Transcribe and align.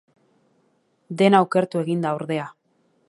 Dena 1.21 1.41
okertu 1.49 1.83
egin 1.85 2.03
da, 2.07 2.15
ordea. 2.21 2.49